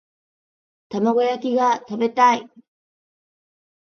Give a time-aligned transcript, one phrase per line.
[0.89, 2.49] 玉子焼きが食べたい